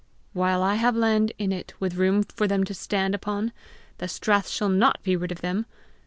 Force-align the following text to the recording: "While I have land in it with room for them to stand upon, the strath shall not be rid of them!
"While 0.33 0.63
I 0.63 0.77
have 0.77 0.95
land 0.95 1.31
in 1.37 1.51
it 1.51 1.75
with 1.79 1.93
room 1.93 2.23
for 2.23 2.47
them 2.47 2.63
to 2.63 2.73
stand 2.73 3.13
upon, 3.13 3.53
the 3.99 4.07
strath 4.07 4.49
shall 4.49 4.67
not 4.67 5.03
be 5.03 5.15
rid 5.15 5.31
of 5.31 5.41
them! 5.41 5.67